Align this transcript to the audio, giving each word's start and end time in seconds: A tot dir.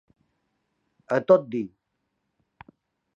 A 1.17 1.19
tot 1.31 1.45
dir. 1.57 1.63